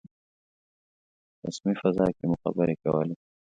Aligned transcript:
رسمي 1.45 1.73
فضا 1.81 2.07
کې 2.17 2.23
مو 2.29 2.35
خبرې 2.43 2.75
کولې. 2.83 3.15